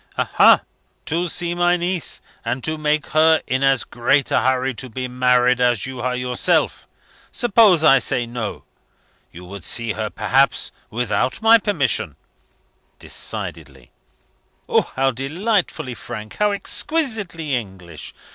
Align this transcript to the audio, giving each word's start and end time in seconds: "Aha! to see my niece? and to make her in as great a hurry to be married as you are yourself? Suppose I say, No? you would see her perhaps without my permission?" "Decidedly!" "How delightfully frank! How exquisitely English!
"Aha! 0.17 0.63
to 1.05 1.27
see 1.27 1.53
my 1.53 1.77
niece? 1.77 2.21
and 2.43 2.63
to 2.63 2.75
make 2.75 3.05
her 3.05 3.39
in 3.45 3.61
as 3.63 3.83
great 3.83 4.31
a 4.31 4.39
hurry 4.41 4.73
to 4.73 4.89
be 4.89 5.07
married 5.07 5.61
as 5.61 5.85
you 5.85 6.01
are 6.01 6.15
yourself? 6.15 6.87
Suppose 7.31 7.83
I 7.83 7.99
say, 7.99 8.25
No? 8.25 8.63
you 9.31 9.45
would 9.45 9.63
see 9.63 9.91
her 9.91 10.09
perhaps 10.09 10.71
without 10.89 11.39
my 11.43 11.59
permission?" 11.59 12.15
"Decidedly!" 12.97 13.91
"How 14.95 15.11
delightfully 15.11 15.93
frank! 15.93 16.37
How 16.37 16.51
exquisitely 16.51 17.53
English! 17.55 18.15